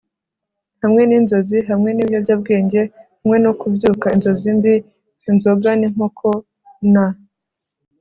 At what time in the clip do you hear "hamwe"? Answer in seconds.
0.81-1.01, 1.69-1.89, 3.19-3.37